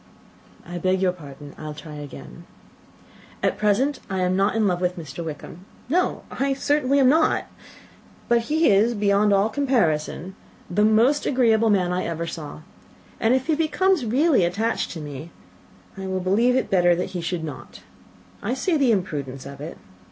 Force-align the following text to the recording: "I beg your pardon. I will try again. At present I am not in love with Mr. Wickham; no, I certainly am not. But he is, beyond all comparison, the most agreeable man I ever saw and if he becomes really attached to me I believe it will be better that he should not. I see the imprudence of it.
"I 0.67 0.79
beg 0.79 0.99
your 0.99 1.11
pardon. 1.11 1.53
I 1.59 1.65
will 1.67 1.75
try 1.75 1.97
again. 1.97 2.45
At 3.43 3.59
present 3.59 3.99
I 4.09 4.21
am 4.21 4.35
not 4.35 4.55
in 4.55 4.65
love 4.65 4.81
with 4.81 4.97
Mr. 4.97 5.23
Wickham; 5.23 5.65
no, 5.89 6.23
I 6.31 6.53
certainly 6.55 6.99
am 6.99 7.07
not. 7.07 7.45
But 8.27 8.45
he 8.49 8.67
is, 8.71 8.95
beyond 8.95 9.31
all 9.31 9.47
comparison, 9.47 10.35
the 10.71 10.83
most 10.85 11.27
agreeable 11.27 11.69
man 11.69 11.93
I 11.93 12.05
ever 12.05 12.25
saw 12.25 12.61
and 13.19 13.35
if 13.35 13.45
he 13.45 13.53
becomes 13.53 14.03
really 14.03 14.43
attached 14.43 14.89
to 14.93 15.01
me 15.01 15.29
I 15.95 16.05
believe 16.07 16.55
it 16.55 16.57
will 16.57 16.61
be 16.63 16.67
better 16.69 16.95
that 16.95 17.11
he 17.11 17.21
should 17.21 17.43
not. 17.43 17.81
I 18.41 18.55
see 18.55 18.77
the 18.77 18.91
imprudence 18.91 19.45
of 19.45 19.61
it. 19.61 19.77